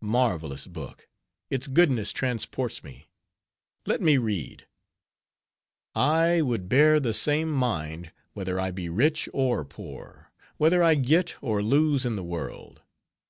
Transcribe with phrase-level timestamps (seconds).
[0.00, 1.10] Marvelous book!
[1.50, 3.10] its goodness transports me.
[3.84, 10.82] Let me read:—'I would bear the same mind, whether I be rich or poor, whether
[10.82, 12.80] I get or lose in the world.